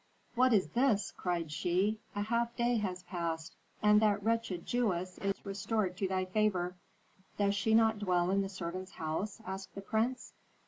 "What 0.33 0.51
is 0.51 0.69
this?" 0.69 1.13
cried 1.15 1.51
she. 1.51 1.99
"A 2.15 2.23
half 2.23 2.55
day 2.55 2.77
has 2.77 3.03
passed, 3.03 3.55
and 3.83 4.01
that 4.01 4.23
wretched 4.23 4.65
Jewess 4.65 5.19
is 5.19 5.45
restored 5.45 5.95
to 5.97 6.07
thy 6.07 6.25
favor." 6.25 6.75
"Does 7.37 7.53
she 7.53 7.75
not 7.75 7.99
dwell 7.99 8.31
in 8.31 8.41
the 8.41 8.49
servants' 8.49 8.93
house?" 8.93 9.39
asked 9.45 9.75
the 9.75 9.81
prince. 9.81 10.33